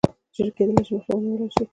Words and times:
ژر 0.35 0.49
کېدلای 0.57 0.83
شي 0.87 0.93
مخه 0.95 1.11
ونیوله 1.15 1.47
شي. 1.55 1.63